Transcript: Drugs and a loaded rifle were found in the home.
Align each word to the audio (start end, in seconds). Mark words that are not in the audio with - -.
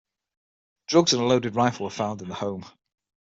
Drugs 0.87 1.13
and 1.13 1.21
a 1.21 1.25
loaded 1.25 1.55
rifle 1.55 1.83
were 1.83 1.91
found 1.91 2.23
in 2.23 2.27
the 2.29 2.33
home. 2.33 2.65